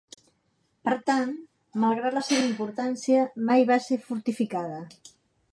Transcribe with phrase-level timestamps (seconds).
[0.87, 1.35] Per tant,
[1.83, 4.85] malgrat la seva importància, mai va ser fortificada.